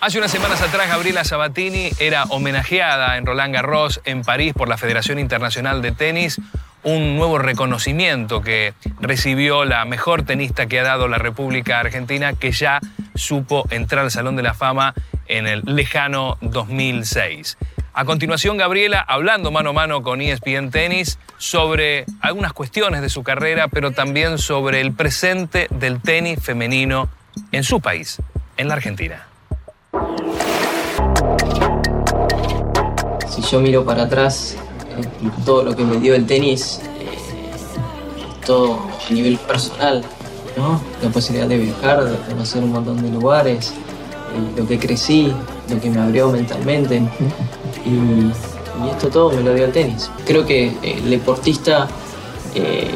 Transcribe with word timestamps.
Hace 0.00 0.18
unas 0.18 0.30
semanas 0.30 0.60
atrás, 0.60 0.88
Gabriela 0.90 1.24
Sabatini 1.24 1.90
era 1.98 2.24
homenajeada 2.24 3.16
en 3.16 3.24
Roland 3.24 3.54
Garros 3.54 4.02
en 4.04 4.24
París 4.24 4.52
por 4.52 4.68
la 4.68 4.76
Federación 4.76 5.18
Internacional 5.18 5.80
de 5.80 5.92
Tenis, 5.92 6.38
un 6.82 7.16
nuevo 7.16 7.38
reconocimiento 7.38 8.42
que 8.42 8.74
recibió 9.00 9.64
la 9.64 9.86
mejor 9.86 10.24
tenista 10.24 10.66
que 10.66 10.78
ha 10.78 10.82
dado 10.84 11.08
la 11.08 11.16
República 11.16 11.80
Argentina, 11.80 12.34
que 12.34 12.52
ya 12.52 12.80
supo 13.14 13.66
entrar 13.70 14.04
al 14.04 14.10
Salón 14.10 14.36
de 14.36 14.42
la 14.42 14.52
Fama 14.52 14.94
en 15.28 15.46
el 15.46 15.62
lejano 15.64 16.36
2006. 16.40 17.56
A 17.94 18.04
continuación, 18.04 18.56
Gabriela 18.56 19.00
hablando 19.00 19.50
mano 19.50 19.70
a 19.70 19.72
mano 19.72 20.02
con 20.02 20.20
ESPN 20.20 20.70
Tenis 20.70 21.18
sobre 21.36 22.04
algunas 22.20 22.52
cuestiones 22.52 23.00
de 23.00 23.08
su 23.08 23.22
carrera, 23.22 23.68
pero 23.68 23.90
también 23.90 24.38
sobre 24.38 24.80
el 24.80 24.92
presente 24.92 25.66
del 25.70 26.00
tenis 26.00 26.38
femenino 26.40 27.08
en 27.52 27.64
su 27.64 27.80
país, 27.80 28.18
en 28.56 28.68
la 28.68 28.74
Argentina. 28.74 29.26
Si 33.28 33.42
yo 33.42 33.60
miro 33.60 33.84
para 33.84 34.04
atrás, 34.04 34.56
eh, 34.96 35.30
todo 35.44 35.64
lo 35.64 35.76
que 35.76 35.84
me 35.84 35.96
dio 35.96 36.14
el 36.14 36.26
tenis, 36.26 36.80
eh, 37.00 37.18
todo 38.46 38.88
a 39.08 39.12
nivel 39.12 39.38
personal, 39.38 40.04
¿no? 40.56 40.80
La 41.02 41.10
posibilidad 41.10 41.48
de 41.48 41.58
viajar, 41.58 42.04
de 42.04 42.16
conocer 42.28 42.62
un 42.62 42.72
montón 42.72 43.02
de 43.02 43.10
lugares, 43.10 43.74
lo 44.56 44.66
que 44.66 44.78
crecí, 44.78 45.32
lo 45.68 45.80
que 45.80 45.90
me 45.90 46.00
abrió 46.00 46.30
mentalmente. 46.30 47.02
Y, 47.84 48.32
esto 48.90 49.08
todo 49.08 49.32
me 49.32 49.42
lo 49.42 49.54
dio 49.54 49.64
el 49.64 49.72
tenis. 49.72 50.08
Creo 50.24 50.46
que 50.46 50.68
eh, 50.68 51.00
el 51.02 51.10
deportista 51.10 51.88
eh, 52.54 52.94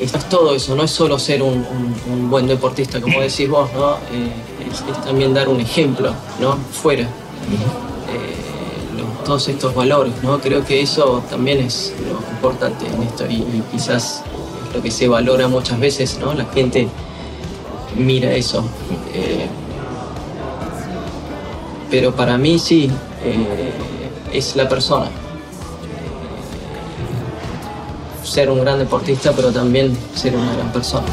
es, 0.00 0.12
todo 0.30 0.54
eso, 0.54 0.74
no 0.74 0.84
es 0.84 0.90
solo 0.90 1.18
ser 1.18 1.42
un, 1.42 2.30
buen 2.30 2.46
deportista, 2.46 3.00
como 3.00 3.20
decís 3.20 3.48
vos, 3.48 3.70
¿no? 3.74 3.96
Eh, 4.10 4.32
es, 4.70 5.04
también 5.04 5.34
dar 5.34 5.48
un 5.48 5.60
ejemplo, 5.60 6.14
¿no? 6.40 6.56
Fuera. 6.56 7.08
Todos 9.26 9.48
estos 9.48 9.74
valores, 9.74 10.14
¿no? 10.22 10.40
Creo 10.40 10.64
que 10.64 10.80
eso 10.80 11.22
también 11.30 11.60
es 11.60 11.94
lo 12.04 12.18
importante 12.34 12.86
en 12.86 13.02
esto 13.02 13.24
y, 13.26 13.62
quizás 13.70 14.22
es 14.66 14.74
lo 14.74 14.82
que 14.82 14.90
se 14.90 15.08
valora 15.08 15.46
muchas 15.46 15.78
veces, 15.78 16.18
¿no? 16.18 16.32
La 16.34 16.46
gente 16.46 16.88
mira 17.96 18.32
eso. 18.34 18.64
Pero 21.92 22.10
para 22.16 22.38
mí 22.38 22.58
sí, 22.58 22.90
eh, 23.22 23.70
es 24.32 24.56
la 24.56 24.66
persona. 24.66 25.10
Ser 28.24 28.48
un 28.48 28.62
gran 28.62 28.78
deportista, 28.78 29.32
pero 29.32 29.52
también 29.52 29.94
ser 30.14 30.34
una 30.34 30.54
gran 30.54 30.72
persona. 30.72 31.04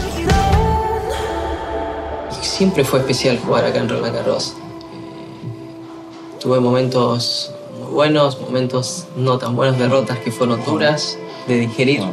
Siempre 2.41 2.85
fue 2.85 2.99
especial 2.99 3.37
jugar 3.39 3.65
acá 3.65 3.79
en 3.79 3.89
Roland 3.89 4.15
Garros. 4.15 4.53
Eh, 4.53 6.39
tuve 6.39 6.61
momentos 6.61 7.51
muy 7.77 7.91
buenos, 7.91 8.39
momentos 8.39 9.05
no 9.17 9.37
tan 9.37 9.57
buenos, 9.57 9.77
derrotas 9.77 10.17
que 10.19 10.31
fueron 10.31 10.63
duras 10.63 11.17
de 11.49 11.59
digerir. 11.59 12.03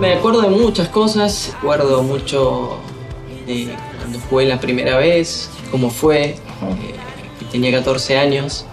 Me 0.00 0.14
acuerdo 0.14 0.42
de 0.42 0.48
muchas 0.48 0.88
cosas, 0.88 1.52
recuerdo 1.54 2.02
mucho 2.02 2.76
de 3.46 3.72
cuando 4.00 4.18
jugué 4.28 4.46
la 4.46 4.58
primera 4.58 4.98
vez, 4.98 5.48
cómo 5.70 5.90
fue, 5.90 6.40
eh, 6.70 6.94
que 7.38 7.44
tenía 7.46 7.70
14 7.72 8.16
años 8.18 8.64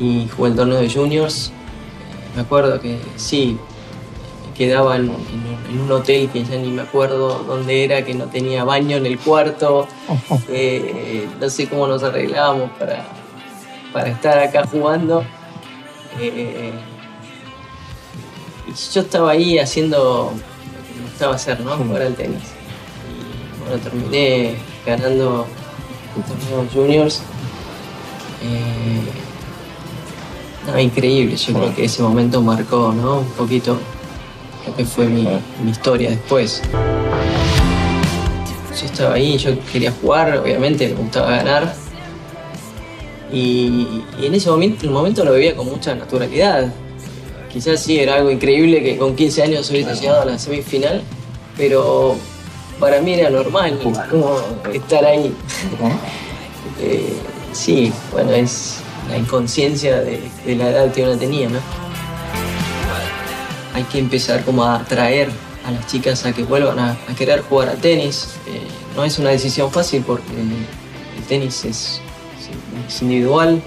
y 0.00 0.28
jugué 0.28 0.50
el 0.50 0.56
torneo 0.56 0.78
de 0.80 0.90
juniors. 0.90 1.52
Me 2.34 2.42
acuerdo 2.42 2.80
que 2.80 2.98
sí, 3.16 3.56
quedaba 4.56 4.96
en, 4.96 5.04
en- 5.04 5.56
en 5.70 5.80
un 5.80 5.92
hotel 5.92 6.28
que 6.30 6.44
ya 6.44 6.56
ni 6.56 6.68
me 6.70 6.82
acuerdo 6.82 7.42
dónde 7.46 7.84
era, 7.84 8.04
que 8.04 8.14
no 8.14 8.26
tenía 8.26 8.64
baño 8.64 8.96
en 8.96 9.06
el 9.06 9.18
cuarto, 9.18 9.86
eh, 10.48 11.26
no 11.40 11.48
sé 11.50 11.66
cómo 11.68 11.86
nos 11.86 12.02
arreglábamos 12.02 12.70
para, 12.78 13.04
para 13.92 14.08
estar 14.08 14.38
acá 14.38 14.66
jugando. 14.66 15.24
Eh, 16.20 16.72
y 18.68 18.72
yo 18.94 19.00
estaba 19.02 19.30
ahí 19.32 19.58
haciendo 19.58 20.32
lo 20.32 20.82
que 20.88 20.98
me 21.00 21.02
gustaba 21.08 21.34
hacer, 21.34 21.60
¿no? 21.60 21.76
Jugar 21.76 22.02
al 22.02 22.14
tenis. 22.14 22.42
Y 23.06 23.68
bueno, 23.68 23.82
terminé 23.82 24.54
ganando 24.84 25.46
el 26.16 26.68
juniors. 26.70 27.22
Eh, 28.42 29.02
nada, 30.66 30.80
increíble, 30.80 31.36
yo 31.36 31.54
creo 31.54 31.74
que 31.74 31.84
ese 31.84 32.02
momento 32.02 32.40
marcó, 32.42 32.92
¿no? 32.92 33.20
Un 33.20 33.30
poquito 33.30 33.78
lo 34.66 34.76
que 34.76 34.84
fue 34.84 35.06
mi, 35.06 35.26
mi 35.62 35.70
historia 35.70 36.10
después. 36.10 36.62
Yo 38.78 38.86
estaba 38.86 39.14
ahí, 39.14 39.38
yo 39.38 39.58
quería 39.72 39.92
jugar, 39.92 40.36
obviamente, 40.36 40.88
me 40.88 40.94
gustaba 40.94 41.30
ganar. 41.30 41.74
Y, 43.32 44.02
en 44.20 44.34
ese 44.34 44.50
momento, 44.50 44.88
momento 44.90 45.24
lo 45.24 45.32
vivía 45.32 45.56
con 45.56 45.66
mucha 45.66 45.94
naturalidad. 45.94 46.72
Quizás 47.52 47.82
sí 47.82 47.98
era 47.98 48.16
algo 48.16 48.30
increíble 48.30 48.82
que 48.82 48.98
con 48.98 49.16
15 49.16 49.42
años 49.42 49.70
hubiese 49.70 49.94
llegado 49.94 50.22
a 50.22 50.24
la 50.26 50.38
semifinal, 50.38 51.02
pero 51.56 52.16
para 52.78 53.00
mí 53.00 53.14
era 53.14 53.30
normal 53.30 53.78
como 54.10 54.38
estar 54.72 55.04
ahí. 55.04 55.34
Eh, 56.80 57.16
sí, 57.52 57.92
bueno, 58.12 58.32
es 58.32 58.78
la 59.08 59.16
inconsciencia 59.18 60.00
de, 60.00 60.20
de 60.44 60.56
la 60.56 60.70
edad 60.70 60.92
que 60.92 61.02
uno 61.02 61.16
tenía, 61.16 61.48
¿no? 61.48 61.58
Hay 63.74 63.82
que 63.84 63.98
empezar 63.98 64.44
como 64.44 64.64
a 64.64 64.76
atraer 64.76 65.30
a 65.66 65.70
las 65.70 65.86
chicas 65.86 66.24
a 66.24 66.32
que 66.32 66.44
vuelvan 66.44 66.78
a, 66.78 66.92
a 66.92 67.14
querer 67.16 67.42
jugar 67.42 67.68
a 67.68 67.74
tenis. 67.74 68.28
Eh, 68.46 68.60
no 68.94 69.04
es 69.04 69.18
una 69.18 69.30
decisión 69.30 69.70
fácil 69.70 70.02
porque 70.06 70.32
el 70.32 71.22
tenis 71.28 71.64
es, 71.64 72.00
es 72.88 73.02
individual, 73.02 73.60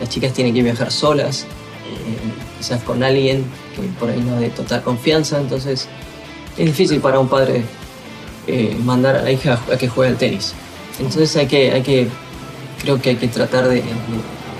las 0.00 0.08
chicas 0.08 0.32
tienen 0.32 0.54
que 0.54 0.62
viajar 0.62 0.92
solas, 0.92 1.42
eh, 1.42 2.56
quizás 2.58 2.82
con 2.82 3.02
alguien 3.02 3.44
que 3.74 3.82
por 3.98 4.10
ahí 4.10 4.20
no 4.20 4.38
de 4.38 4.50
total 4.50 4.82
confianza, 4.82 5.40
entonces 5.40 5.88
es 6.56 6.66
difícil 6.66 7.00
para 7.00 7.18
un 7.18 7.28
padre 7.28 7.64
eh, 8.48 8.76
mandar 8.84 9.16
a 9.16 9.22
la 9.22 9.30
hija 9.30 9.60
a 9.72 9.76
que 9.76 9.86
juegue 9.88 10.10
al 10.12 10.18
tenis. 10.18 10.54
Entonces 10.98 11.36
hay 11.36 11.46
que, 11.46 11.70
hay 11.70 11.82
que 11.82 12.08
creo 12.82 13.00
que 13.00 13.10
hay 13.10 13.16
que 13.16 13.28
tratar 13.28 13.68
de, 13.68 13.76
de 13.76 13.82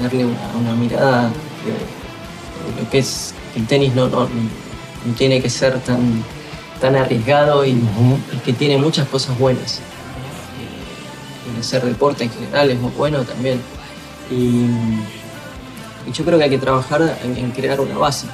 darle 0.03 0.25
una, 0.25 0.47
una 0.61 0.75
mirada 0.75 1.23
de, 1.23 1.73
de 1.73 2.83
lo 2.83 2.91
que 2.91 2.99
es 2.99 3.35
el 3.57 3.67
tenis 3.67 3.95
no, 3.95 4.09
no, 4.09 4.21
no 4.21 5.15
tiene 5.17 5.41
que 5.43 5.51
ser 5.51 5.81
tan, 5.81 6.23
tan 6.81 6.95
arriesgado 6.95 7.65
y, 7.65 7.71
y 7.71 8.39
que 8.45 8.53
tiene 8.53 8.79
muchas 8.79 9.09
cosas 9.09 9.37
buenas. 9.39 9.79
Eh, 9.79 11.55
El 11.55 11.61
hacer 11.61 11.83
deporte 11.85 12.25
en 12.25 12.31
general 12.31 12.71
es 12.71 12.79
muy 12.79 12.93
bueno 12.93 13.23
también. 13.23 13.61
Y, 14.31 14.67
y 16.07 16.13
yo 16.13 16.25
creo 16.25 16.39
que 16.39 16.45
hay 16.45 16.51
que 16.51 16.59
trabajar 16.59 17.19
en, 17.25 17.37
en 17.37 17.51
crear 17.51 17.81
una 17.81 17.97
base. 17.97 18.27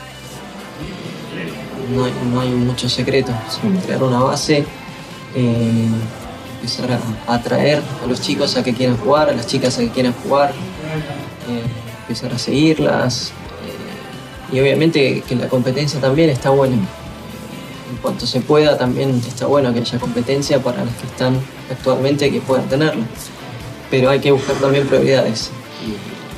No 1.94 2.04
hay, 2.04 2.12
no 2.32 2.40
hay 2.40 2.48
mucho 2.50 2.88
secreto, 2.88 3.32
sino 3.48 3.78
crear 3.80 4.02
una 4.02 4.20
base, 4.20 4.64
eh, 5.34 5.88
empezar 6.56 6.90
a, 6.92 7.34
atraer 7.34 7.82
a 8.02 8.06
los 8.06 8.20
chicos 8.20 8.56
a 8.56 8.62
que 8.62 8.72
quieran 8.72 8.96
jugar, 8.96 9.28
a 9.28 9.32
las 9.32 9.46
chicas 9.46 9.76
a 9.78 9.80
que 9.82 9.90
quieran 9.90 10.14
jugar, 10.22 10.50
eh, 10.50 11.62
empezar 12.02 12.32
a 12.32 12.38
seguirlas. 12.38 13.32
eh, 14.52 14.56
y 14.56 14.60
obviamente 14.60 15.22
que 15.26 15.36
la 15.36 15.48
competencia 15.48 16.00
también 16.00 16.30
está 16.30 16.50
buena. 16.50 16.76
En 16.76 17.96
cuanto 18.00 18.26
se 18.26 18.40
pueda, 18.40 18.76
también 18.78 19.22
está 19.26 19.46
bueno 19.46 19.72
que 19.72 19.80
haya 19.80 19.98
competencia 19.98 20.58
para 20.62 20.84
las 20.84 20.94
que 20.94 21.06
están 21.06 21.38
actualmente 21.70 22.30
que 22.30 22.40
puedan 22.40 22.68
tenerla. 22.68 23.04
Pero 23.90 24.10
hay 24.10 24.20
que 24.20 24.32
buscar 24.32 24.56
también 24.56 24.86
prioridades. 24.86 25.50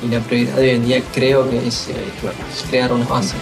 Y, 0.03 0.07
y 0.07 0.11
la 0.11 0.21
prioridad 0.21 0.57
de 0.57 0.63
hoy 0.63 0.71
en 0.71 0.85
día 0.85 1.03
creo 1.15 1.49
que 1.49 1.67
es 1.67 1.89
crear 2.69 2.93
una 2.93 3.07
base. 3.07 3.35